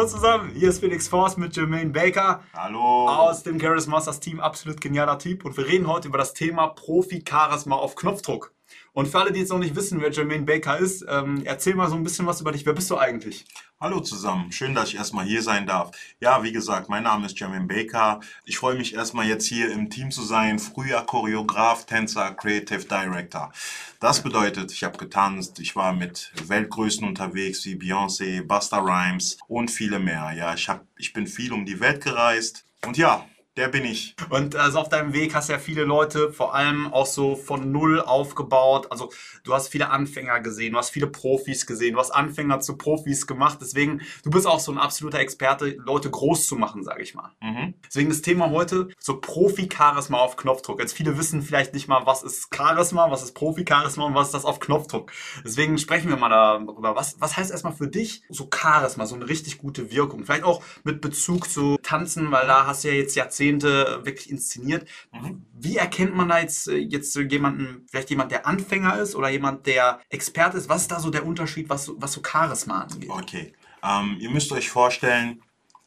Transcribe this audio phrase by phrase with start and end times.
[0.00, 2.42] Hallo zusammen, hier ist Felix Force mit Jermaine Baker.
[2.54, 3.06] Hallo.
[3.06, 5.44] Aus dem Charis Masters Team, absolut genialer Typ.
[5.44, 8.54] Und wir reden heute über das Thema Profi-Charisma auf Knopfdruck.
[8.92, 11.88] Und für alle, die jetzt noch nicht wissen, wer Jermaine Baker ist, ähm, erzähl mal
[11.88, 12.66] so ein bisschen was über dich.
[12.66, 13.44] Wer bist du eigentlich?
[13.80, 15.92] Hallo zusammen, schön, dass ich erstmal hier sein darf.
[16.20, 18.20] Ja, wie gesagt, mein Name ist Jermaine Baker.
[18.44, 20.58] Ich freue mich erstmal jetzt hier im Team zu sein.
[20.58, 23.52] Früher Choreograf, Tänzer, Creative Director.
[24.00, 29.70] Das bedeutet, ich habe getanzt, ich war mit Weltgrößen unterwegs wie Beyoncé, Busta Rhymes und
[29.70, 30.32] viele mehr.
[30.36, 32.66] Ja, ich, hab, ich bin viel um die Welt gereist.
[32.84, 33.24] Und ja,
[33.56, 34.14] der bin ich.
[34.28, 37.72] Und also auf deinem Weg hast du ja viele Leute, vor allem auch so von
[37.72, 38.86] null aufgebaut.
[38.90, 39.10] Also
[39.44, 43.26] du hast viele Anfänger gesehen, du hast viele Profis gesehen, du hast Anfänger zu Profis
[43.26, 43.58] gemacht.
[43.60, 47.32] Deswegen, du bist auch so ein absoluter Experte, Leute groß zu machen, sage ich mal.
[47.40, 47.74] Mhm.
[47.86, 50.80] Deswegen das Thema heute, so Profi-Charisma auf Knopfdruck.
[50.80, 54.34] Jetzt viele wissen vielleicht nicht mal, was ist Charisma, was ist Profi-Charisma und was ist
[54.34, 55.10] das auf Knopfdruck.
[55.44, 56.94] Deswegen sprechen wir mal darüber.
[56.94, 60.24] Was, was heißt erstmal für dich so Charisma, so eine richtig gute Wirkung?
[60.24, 64.30] Vielleicht auch mit Bezug zu Tanzen, weil da hast du ja jetzt Jahrzehnte Jahrzehnte wirklich
[64.30, 64.86] inszeniert.
[65.12, 65.44] Mhm.
[65.58, 69.66] Wie erkennt man da jetzt, äh, jetzt jemanden, vielleicht jemand, der Anfänger ist oder jemand,
[69.66, 70.68] der Experte ist?
[70.68, 73.10] Was ist da so der Unterschied, was, was so Charisma angeht?
[73.10, 73.52] Okay.
[73.82, 75.42] Ähm, ihr müsst euch vorstellen,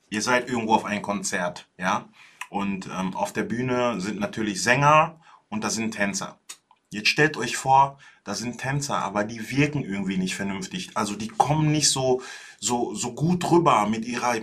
[0.09, 2.09] ihr seid irgendwo auf einem Konzert, ja?
[2.49, 6.39] Und ähm, auf der Bühne sind natürlich Sänger und da sind Tänzer.
[6.93, 10.91] Jetzt stellt euch vor, da sind Tänzer, aber die wirken irgendwie nicht vernünftig.
[10.93, 12.21] Also die kommen nicht so,
[12.59, 14.35] so, so gut rüber mit ihrer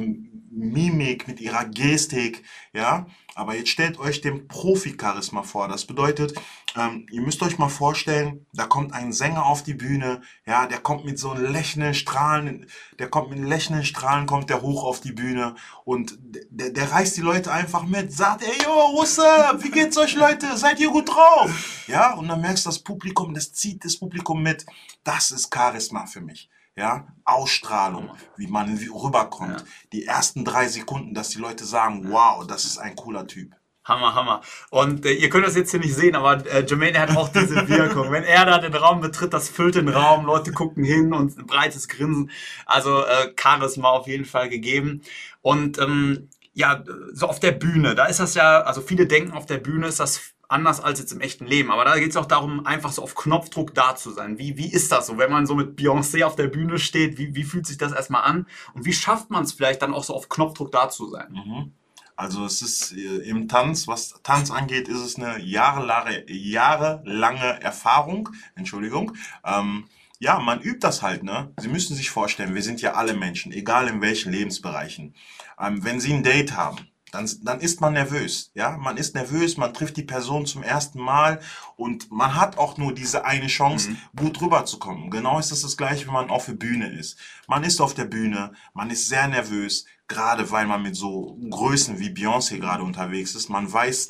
[0.50, 2.42] Mimik, mit ihrer Gestik,
[2.72, 3.06] ja.
[3.34, 5.68] Aber jetzt stellt euch den Profi-Charisma vor.
[5.68, 6.34] Das bedeutet,
[6.76, 10.78] ähm, ihr müsst euch mal vorstellen, da kommt ein Sänger auf die Bühne, ja, der
[10.78, 12.66] kommt mit so einem lächelnden Strahlen,
[12.98, 15.54] der kommt mit lächelnden Strahlen, kommt der hoch auf die Bühne
[15.84, 19.62] und der, der reißt die Leute einfach mit, sagt, ey, yo, what's up?
[19.62, 20.56] Wie geht's euch, Leute?
[20.56, 21.84] Seid ihr gut drauf?
[21.86, 24.64] Ja, und dann merkst du das Publikum, das zieht das Publikum mit.
[25.04, 29.60] Das ist Charisma für mich ja, Ausstrahlung, wie man rüberkommt.
[29.60, 29.66] Ja.
[29.92, 33.54] Die ersten drei Sekunden, dass die Leute sagen, wow, das ist ein cooler Typ.
[33.90, 34.40] Hammer, Hammer.
[34.70, 37.56] Und äh, ihr könnt das jetzt hier nicht sehen, aber äh, Jermaine hat auch diese
[37.68, 38.10] Wirkung.
[38.10, 41.46] Wenn er da den Raum betritt, das füllt den Raum, Leute gucken hin und ein
[41.46, 42.30] breites Grinsen.
[42.64, 45.02] Also äh, Charisma auf jeden Fall gegeben.
[45.42, 49.46] Und ähm, ja, so auf der Bühne, da ist das ja, also viele denken, auf
[49.46, 51.70] der Bühne ist das anders als jetzt im echten Leben.
[51.70, 54.38] Aber da geht es auch darum, einfach so auf Knopfdruck da zu sein.
[54.38, 57.18] Wie, wie ist das so, wenn man so mit Beyoncé auf der Bühne steht?
[57.18, 58.46] Wie, wie fühlt sich das erstmal an?
[58.74, 61.32] Und wie schafft man es vielleicht dann auch so auf Knopfdruck da zu sein?
[61.32, 61.72] Mhm.
[62.20, 68.28] Also es ist äh, im Tanz, was Tanz angeht, ist es eine jahrelange, jahrelange Erfahrung.
[68.54, 69.16] Entschuldigung.
[69.42, 69.86] Ähm,
[70.18, 71.50] ja, man übt das halt, ne?
[71.58, 75.14] Sie müssen sich vorstellen, wir sind ja alle Menschen, egal in welchen Lebensbereichen.
[75.58, 78.50] Ähm, wenn Sie ein Date haben, dann, dann ist man nervös.
[78.54, 81.40] Ja, man ist nervös, man trifft die Person zum ersten Mal
[81.76, 83.98] und man hat auch nur diese eine Chance, mhm.
[84.14, 85.10] gut rüberzukommen.
[85.10, 87.18] Genau ist es das gleiche, wenn man auf der Bühne ist.
[87.48, 91.98] Man ist auf der Bühne, man ist sehr nervös, gerade weil man mit so Größen
[92.00, 93.48] wie Beyoncé gerade unterwegs ist.
[93.48, 94.08] Man weiß,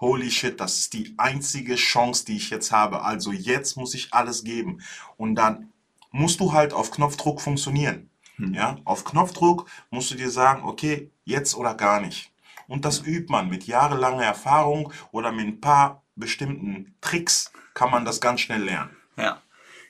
[0.00, 3.02] holy shit, das ist die einzige Chance, die ich jetzt habe.
[3.02, 4.82] Also jetzt muss ich alles geben.
[5.16, 5.72] Und dann
[6.10, 8.10] musst du halt auf Knopfdruck funktionieren.
[8.36, 8.54] Mhm.
[8.54, 12.32] Ja, auf Knopfdruck musst du dir sagen, okay, jetzt oder gar nicht.
[12.66, 18.04] Und das übt man mit jahrelanger Erfahrung oder mit ein paar bestimmten Tricks kann man
[18.04, 18.96] das ganz schnell lernen.
[19.16, 19.40] Ja,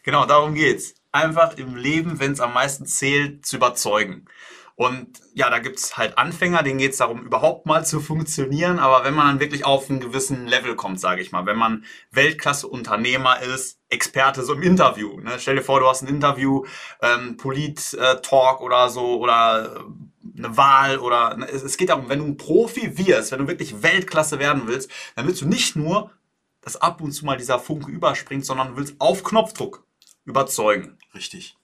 [0.02, 0.94] genau, darum geht's.
[1.12, 4.26] Einfach im Leben, wenn es am meisten zählt, zu überzeugen.
[4.76, 8.78] Und ja, da gibt's halt Anfänger, denen geht's darum, überhaupt mal zu funktionieren.
[8.78, 11.84] Aber wenn man dann wirklich auf einen gewissen Level kommt, sage ich mal, wenn man
[12.10, 15.18] Weltklasse-Unternehmer ist, Experte so im Interview.
[15.20, 15.36] Ne?
[15.38, 16.66] Stell dir vor, du hast ein Interview,
[17.00, 19.82] ähm, Polit-Talk oder so oder
[20.36, 23.82] eine Wahl oder ne, es geht darum, wenn du ein Profi wirst, wenn du wirklich
[23.82, 26.10] Weltklasse werden willst, dann willst du nicht nur,
[26.60, 29.86] dass ab und zu mal dieser Funke überspringt, sondern du willst auf Knopfdruck
[30.24, 30.98] überzeugen.
[31.14, 31.56] Richtig.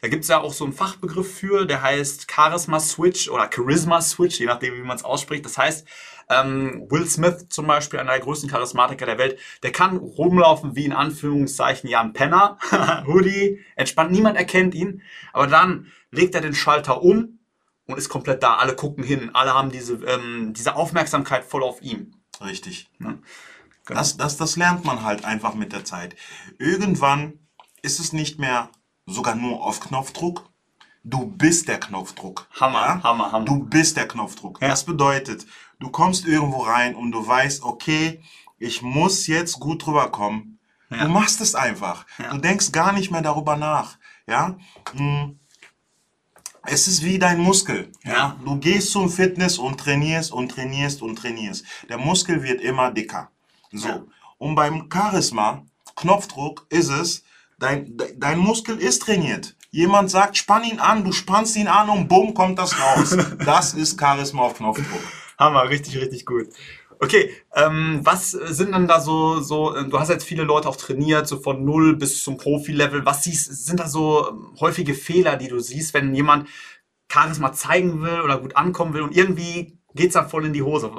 [0.00, 4.00] Da gibt es ja auch so einen Fachbegriff für, der heißt Charisma Switch oder Charisma
[4.00, 5.44] Switch, je nachdem, wie man es ausspricht.
[5.44, 5.86] Das heißt,
[6.28, 10.84] ähm, Will Smith zum Beispiel, einer der größten Charismatiker der Welt, der kann rumlaufen wie
[10.84, 12.58] in Anführungszeichen Jan Penner,
[13.06, 15.02] Hoodie, entspannt, niemand erkennt ihn,
[15.32, 17.40] aber dann legt er den Schalter um
[17.86, 18.56] und ist komplett da.
[18.56, 22.14] Alle gucken hin, alle haben diese, ähm, diese Aufmerksamkeit voll auf ihm.
[22.40, 22.90] Richtig.
[23.00, 23.18] Ja.
[23.86, 23.98] Genau.
[23.98, 26.14] Das, das, das lernt man halt einfach mit der Zeit.
[26.58, 27.40] Irgendwann
[27.82, 28.70] ist es nicht mehr
[29.10, 30.50] sogar nur auf Knopfdruck,
[31.02, 32.46] Du bist der Knopfdruck.
[32.60, 33.44] Hammer, Hammer, Hammer.
[33.44, 34.60] Du bist der Knopfdruck.
[34.60, 34.68] Ja.
[34.68, 35.46] Das bedeutet,
[35.78, 38.22] du kommst irgendwo rein und du weißt, okay,
[38.58, 40.58] ich muss jetzt gut rüberkommen.
[40.90, 41.04] Ja.
[41.04, 42.04] Du machst es einfach.
[42.18, 42.30] Ja.
[42.30, 43.96] Du denkst gar nicht mehr darüber nach.
[44.26, 44.58] Ja.
[44.92, 45.38] Mm.
[46.66, 47.90] Es ist wie dein Muskel.
[48.04, 48.36] Ja.
[48.44, 51.64] Du gehst zum Fitness und trainierst und trainierst und trainierst.
[51.88, 53.30] Der Muskel wird immer dicker.
[53.72, 53.88] So.
[53.88, 54.04] Ja.
[54.36, 55.64] Und beim Charisma,
[55.96, 57.24] Knopfdruck, ist es,
[57.60, 59.56] dein, de- dein Muskel ist trainiert.
[59.70, 63.16] Jemand sagt, spann ihn an, du spannst ihn an und bumm, kommt das raus.
[63.44, 65.00] das ist Charisma auf Knopfdruck.
[65.38, 66.48] Hammer, richtig, richtig gut.
[66.98, 70.76] Okay, ähm, was sind denn da so, so, äh, du hast jetzt viele Leute auch
[70.76, 73.06] trainiert, so von null bis zum Profi-Level.
[73.06, 76.48] Was siehst, sind da so ähm, häufige Fehler, die du siehst, wenn jemand
[77.10, 80.90] Charisma zeigen will oder gut ankommen will und irgendwie geht's da voll in die Hose?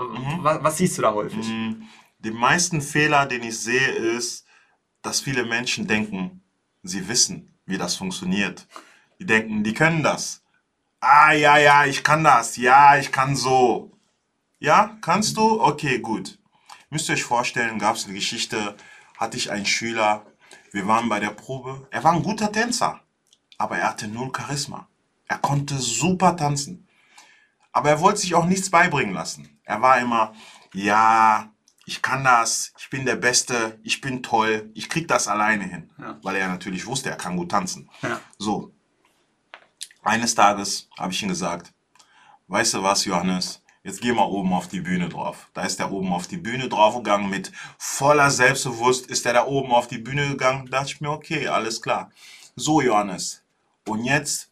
[0.41, 1.45] Was, was siehst du da häufig?
[2.19, 4.45] Die meisten Fehler, den ich sehe, ist,
[5.03, 6.40] dass viele Menschen denken,
[6.83, 8.67] sie wissen, wie das funktioniert.
[9.19, 10.41] Die denken, die können das.
[10.99, 12.57] Ah, ja, ja, ich kann das.
[12.57, 13.91] Ja, ich kann so.
[14.59, 15.61] Ja, kannst du?
[15.61, 16.39] Okay, gut.
[16.89, 18.75] Müsst ihr euch vorstellen, gab es eine Geschichte,
[19.17, 20.25] hatte ich einen Schüler,
[20.71, 21.87] wir waren bei der Probe.
[21.91, 23.01] Er war ein guter Tänzer,
[23.57, 24.87] aber er hatte null Charisma.
[25.27, 26.87] Er konnte super tanzen.
[27.71, 29.59] Aber er wollte sich auch nichts beibringen lassen.
[29.63, 30.33] Er war immer,
[30.73, 31.49] ja,
[31.85, 35.89] ich kann das, ich bin der Beste, ich bin toll, ich krieg das alleine hin.
[35.97, 36.19] Ja.
[36.21, 37.89] Weil er natürlich wusste, er kann gut tanzen.
[38.01, 38.21] Ja.
[38.37, 38.71] So.
[40.03, 41.73] Eines Tages habe ich ihm gesagt,
[42.47, 45.49] weißt du was, Johannes, jetzt geh mal oben auf die Bühne drauf.
[45.53, 49.71] Da ist er oben auf die Bühne draufgegangen mit voller Selbstbewusst, ist er da oben
[49.71, 52.11] auf die Bühne gegangen, dachte ich mir, okay, alles klar.
[52.55, 53.43] So, Johannes,
[53.87, 54.51] und jetzt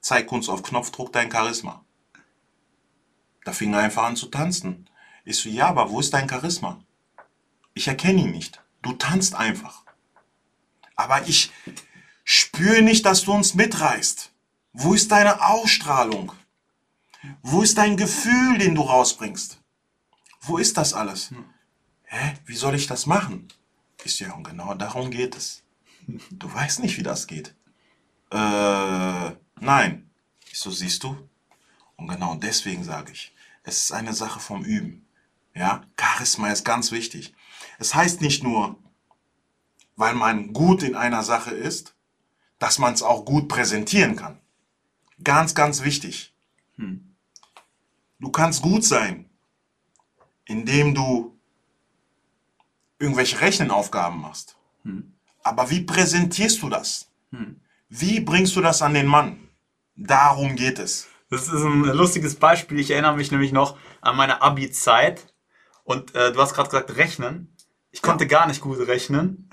[0.00, 1.84] zeig uns auf Knopfdruck dein Charisma.
[3.44, 4.89] Da fing er einfach an zu tanzen.
[5.30, 6.82] Ich so, ja, aber wo ist dein Charisma?
[7.72, 8.60] Ich erkenne ihn nicht.
[8.82, 9.84] Du tanzt einfach.
[10.96, 11.52] Aber ich
[12.24, 14.32] spüre nicht, dass du uns mitreißt.
[14.72, 16.32] Wo ist deine Ausstrahlung?
[17.42, 19.60] Wo ist dein Gefühl, den du rausbringst?
[20.40, 21.32] Wo ist das alles?
[22.06, 22.34] Hä?
[22.46, 23.46] Wie soll ich das machen?
[24.04, 25.62] So, ja, und genau darum geht es.
[26.32, 27.54] Du weißt nicht, wie das geht.
[28.32, 29.30] Äh,
[29.60, 30.10] nein.
[30.50, 31.16] Ich so, siehst du?
[31.94, 35.06] Und genau deswegen sage ich, es ist eine Sache vom Üben.
[35.54, 37.34] Ja, Charisma ist ganz wichtig.
[37.78, 38.76] Es heißt nicht nur,
[39.96, 41.94] weil man gut in einer Sache ist,
[42.58, 44.38] dass man es auch gut präsentieren kann.
[45.22, 46.34] Ganz, ganz wichtig.
[48.18, 49.28] Du kannst gut sein,
[50.44, 51.38] indem du
[52.98, 54.56] irgendwelche Rechenaufgaben machst.
[55.42, 57.10] Aber wie präsentierst du das?
[57.88, 59.48] Wie bringst du das an den Mann?
[59.96, 61.08] Darum geht es.
[61.28, 62.78] Das ist ein lustiges Beispiel.
[62.78, 65.32] Ich erinnere mich nämlich noch an meine Abi-Zeit.
[65.90, 67.52] Und äh, du hast gerade gesagt, rechnen.
[67.90, 69.50] Ich konnte gar nicht gut rechnen.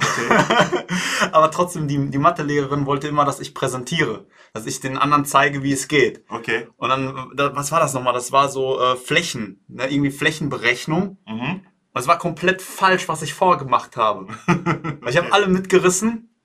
[1.32, 4.28] Aber trotzdem, die, die Mathelehrerin wollte immer, dass ich präsentiere.
[4.54, 6.24] Dass ich den anderen zeige, wie es geht.
[6.30, 6.68] Okay.
[6.78, 8.14] Und dann, da, was war das nochmal?
[8.14, 9.92] Das war so äh, Flächen, ne?
[9.92, 11.18] irgendwie Flächenberechnung.
[11.28, 11.62] Mhm.
[11.94, 14.28] Und es war komplett falsch, was ich vorgemacht habe.
[14.46, 16.37] Weil ich habe alle mitgerissen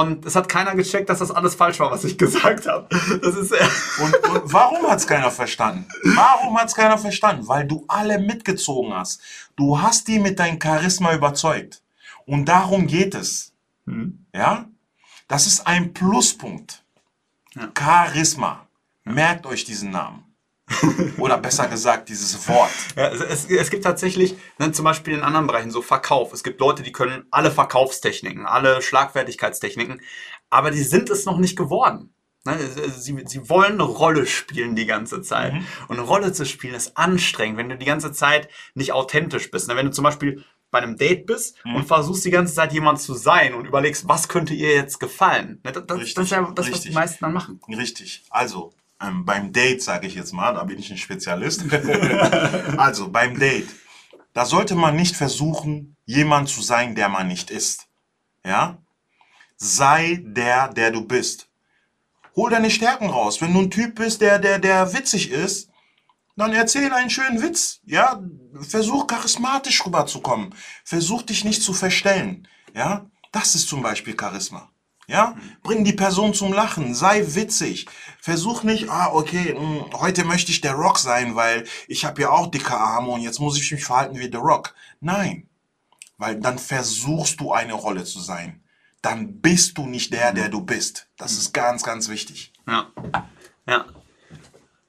[0.00, 2.88] und es hat keiner gecheckt, dass das alles falsch war, was ich gesagt habe.
[3.22, 3.52] Das ist
[3.98, 5.86] Und, und warum hat es keiner verstanden?
[6.14, 7.48] Warum hat es keiner verstanden?
[7.48, 9.20] Weil du alle mitgezogen hast.
[9.56, 11.82] Du hast die mit deinem Charisma überzeugt.
[12.26, 13.54] Und darum geht es.
[14.34, 14.68] Ja?
[15.28, 16.84] Das ist ein Pluspunkt.
[17.54, 17.70] Ja.
[17.76, 18.66] Charisma.
[19.04, 20.25] Merkt euch diesen Namen.
[21.18, 22.70] Oder besser gesagt, dieses Wort.
[22.96, 26.32] Ja, es, es, es gibt tatsächlich, ne, zum Beispiel in anderen Bereichen, so Verkauf.
[26.32, 30.00] Es gibt Leute, die können alle Verkaufstechniken, alle Schlagfertigkeitstechniken,
[30.50, 32.12] aber die sind es noch nicht geworden.
[32.44, 32.58] Ne,
[32.96, 35.52] Sie, sie wollen eine Rolle spielen die ganze Zeit.
[35.88, 39.68] Und eine Rolle zu spielen ist anstrengend, wenn du die ganze Zeit nicht authentisch bist.
[39.68, 43.00] Ne, Wenn du zum Beispiel bei einem Date bist und versuchst die ganze Zeit jemand
[43.00, 45.60] zu sein und überlegst, was könnte ihr jetzt gefallen.
[45.64, 47.60] Ne, Das, das, Richtig, das ist ja das, was die meisten dann machen.
[47.68, 48.24] Richtig.
[48.30, 48.72] Also,
[49.02, 51.64] ähm, beim Date, sage ich jetzt mal, da bin ich ein Spezialist.
[52.76, 53.68] also, beim Date,
[54.32, 57.88] da sollte man nicht versuchen, jemand zu sein, der man nicht ist.
[58.44, 58.78] Ja?
[59.56, 61.48] Sei der, der du bist.
[62.34, 63.40] Hol deine Stärken raus.
[63.40, 65.70] Wenn du ein Typ bist, der, der, der witzig ist,
[66.36, 67.80] dann erzähl einen schönen Witz.
[67.84, 68.22] Ja?
[68.60, 70.54] Versuch charismatisch rüberzukommen.
[70.84, 72.46] Versuch dich nicht zu verstellen.
[72.74, 73.10] Ja?
[73.32, 74.70] Das ist zum Beispiel Charisma.
[75.06, 75.36] Ja?
[75.62, 76.94] Bring die Person zum Lachen.
[76.94, 77.86] Sei witzig.
[78.20, 82.30] Versuch nicht, ah, okay, mh, heute möchte ich der Rock sein, weil ich habe ja
[82.30, 84.74] auch dicke Arme und jetzt muss ich mich verhalten wie der Rock.
[85.00, 85.48] Nein.
[86.18, 88.62] Weil dann versuchst du eine Rolle zu sein.
[89.02, 91.08] Dann bist du nicht der, der du bist.
[91.16, 92.52] Das ist ganz, ganz wichtig.
[92.66, 92.90] Ja.
[93.68, 93.84] Ja.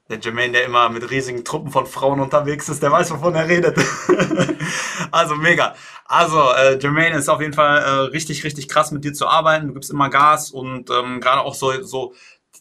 [0.08, 3.46] Der Jermaine, der immer mit riesigen Truppen von Frauen unterwegs ist, der weiß, wovon er
[3.46, 3.78] redet.
[5.10, 5.74] also mega.
[6.06, 9.68] Also, äh, Jermaine ist auf jeden Fall äh, richtig, richtig krass mit dir zu arbeiten.
[9.68, 12.14] Du gibst immer Gas und ähm, gerade auch so, so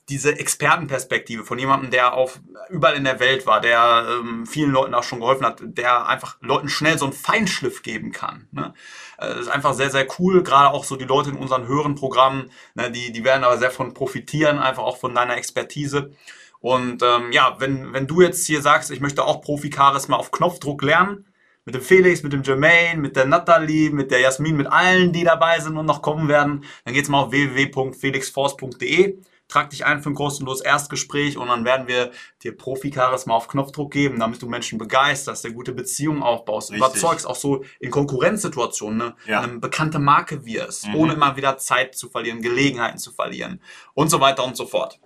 [0.09, 2.39] diese Expertenperspektive von jemandem, der auf
[2.69, 6.37] überall in der Welt war, der ähm, vielen Leuten auch schon geholfen hat, der einfach
[6.41, 8.47] Leuten schnell so einen Feinschliff geben kann.
[8.51, 8.73] Ne?
[9.19, 10.43] Äh, ist einfach sehr, sehr cool.
[10.43, 13.71] Gerade auch so die Leute in unseren höheren Programmen, ne, die, die werden aber sehr
[13.71, 16.11] von profitieren, einfach auch von deiner Expertise.
[16.59, 20.81] Und ähm, ja, wenn, wenn du jetzt hier sagst, ich möchte auch Profi-Charisma auf Knopfdruck
[20.81, 21.25] lernen,
[21.65, 25.25] mit dem Felix, mit dem Jermaine, mit der Natalie, mit der Jasmin, mit allen, die
[25.25, 30.09] dabei sind und noch kommen werden, dann geht's mal auf www.felixforce.de trag dich ein für
[30.09, 32.11] ein kostenloses Erstgespräch und dann werden wir
[32.43, 36.85] dir Profi-Charisma auf Knopfdruck geben, damit du Menschen begeisterst, der gute Beziehungen aufbaust, Richtig.
[36.85, 39.41] überzeugst, auch so in Konkurrenzsituationen ne, ja.
[39.41, 40.95] eine bekannte Marke wirst, mhm.
[40.95, 43.61] ohne immer wieder Zeit zu verlieren, Gelegenheiten zu verlieren
[43.93, 44.99] und so weiter und so fort.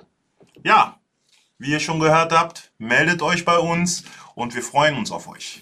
[0.64, 1.00] Ja,
[1.62, 4.04] wie ihr schon gehört habt, meldet euch bei uns
[4.34, 5.62] und wir freuen uns auf euch.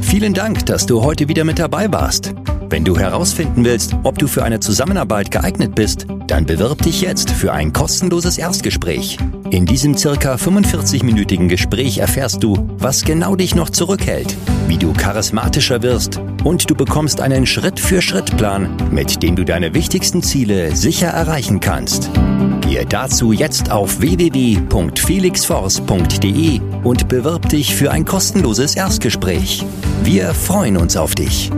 [0.00, 2.32] Vielen Dank, dass du heute wieder mit dabei warst.
[2.70, 7.30] Wenn du herausfinden willst, ob du für eine Zusammenarbeit geeignet bist, dann bewirb dich jetzt
[7.30, 9.18] für ein kostenloses Erstgespräch.
[9.50, 14.36] In diesem circa 45-minütigen Gespräch erfährst du, was genau dich noch zurückhält,
[14.68, 20.76] wie du charismatischer wirst und du bekommst einen Schritt-für-Schritt-Plan, mit dem du deine wichtigsten Ziele
[20.76, 22.08] sicher erreichen kannst.
[22.60, 29.64] Gehe dazu jetzt auf www.felixforce.de und bewirb dich für ein kostenloses Erstgespräch.
[30.04, 31.50] Wir freuen uns auf dich.